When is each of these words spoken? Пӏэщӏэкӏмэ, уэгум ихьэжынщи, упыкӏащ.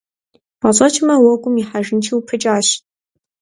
Пӏэщӏэкӏмэ, 0.59 1.15
уэгум 1.23 1.55
ихьэжынщи, 1.61 2.13
упыкӏащ. 2.17 2.67